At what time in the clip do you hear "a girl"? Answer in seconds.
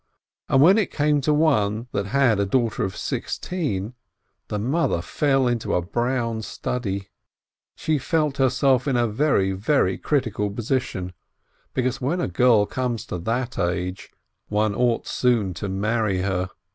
12.19-12.65